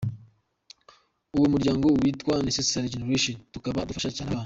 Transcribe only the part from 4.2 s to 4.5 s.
abana.